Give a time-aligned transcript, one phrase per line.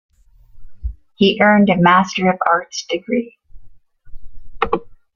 [1.13, 3.37] He earned a Master of Arts degree.